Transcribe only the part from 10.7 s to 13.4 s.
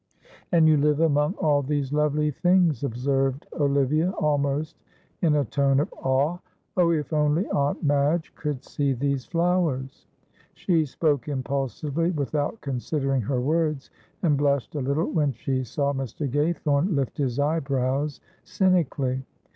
spoke impulsively without considering